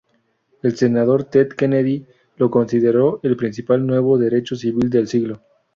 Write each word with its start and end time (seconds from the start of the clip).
El 0.63 0.75
senador 0.75 1.25
Ted 1.25 1.49
Kennedy 1.49 2.07
lo 2.37 2.49
consideró 2.49 3.19
el 3.21 3.37
principal 3.37 3.85
nuevo 3.85 4.17
derecho 4.17 4.55
civil 4.55 4.89
del 4.89 5.07
siglo. 5.07 5.43